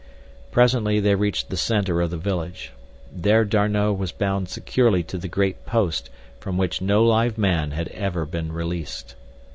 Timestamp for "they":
0.99-1.13